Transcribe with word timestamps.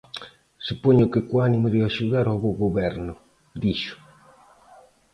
"Supoño 0.67 1.09
que 1.11 1.21
co 1.27 1.35
ánimo 1.47 1.67
de 1.73 1.79
axudar 1.81 2.25
ao 2.27 2.37
bo 2.43 2.51
goberno", 2.63 3.13
dixo. 3.63 3.95